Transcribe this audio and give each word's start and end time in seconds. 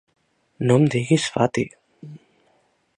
No 0.69 0.77
em 0.81 0.87
diguis 0.95 1.27
Fati! 1.37 1.67